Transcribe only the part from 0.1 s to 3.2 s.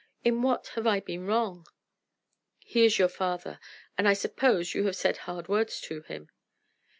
In what have I been wrong?" "He is your